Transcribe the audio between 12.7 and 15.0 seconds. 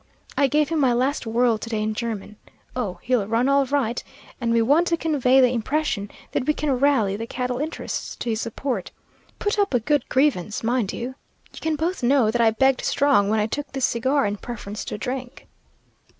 strong when I took this cigar in preference to a